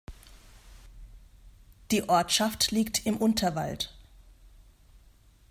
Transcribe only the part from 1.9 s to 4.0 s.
Die Ortschaft liegt im Unterwald.